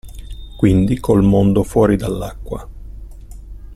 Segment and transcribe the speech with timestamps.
[0.55, 2.67] Quindi col mondo fuori dall'acqua.